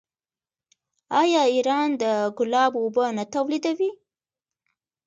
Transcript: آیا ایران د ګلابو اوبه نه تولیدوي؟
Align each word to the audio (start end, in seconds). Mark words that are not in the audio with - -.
آیا 1.21 1.43
ایران 1.53 1.89
د 2.01 2.03
ګلابو 2.37 2.79
اوبه 2.83 3.05
نه 3.17 3.23
تولیدوي؟ 3.33 3.91